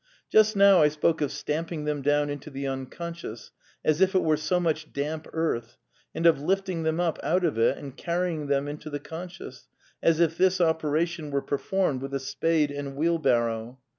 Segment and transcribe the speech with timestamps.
[0.31, 3.51] Just now I spoke of stamping them down into the Unconscious,
[3.85, 5.77] as if it were so much damp earth,
[6.15, 9.67] and of lifting them up out of it and carrying them into the Conscious,
[10.01, 13.77] as if this operation were performed with a spade and wheel barrow.